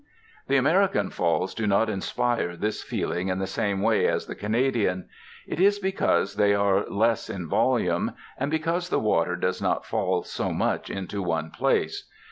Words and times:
The 0.47 0.57
American 0.57 1.11
Falls 1.11 1.53
do 1.53 1.67
not 1.67 1.87
inspire 1.87 2.55
this 2.57 2.81
feeling 2.81 3.27
in 3.27 3.37
the 3.37 3.45
same 3.45 3.83
way 3.83 4.07
as 4.07 4.25
the 4.25 4.33
Canadian. 4.33 5.07
It 5.45 5.59
is 5.59 5.77
because 5.77 6.37
they 6.37 6.55
are 6.55 6.89
less 6.89 7.29
in 7.29 7.47
volume, 7.47 8.13
and 8.35 8.49
because 8.49 8.89
the 8.89 8.97
water 8.97 9.35
does 9.35 9.61
not 9.61 9.85
fall 9.85 10.23
so 10.23 10.51
much 10.53 10.89
into 10.89 11.21
one 11.21 11.51
place. 11.51 12.09